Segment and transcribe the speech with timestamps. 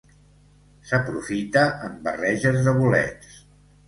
[0.91, 3.37] S'aprofita en barreges de bolets.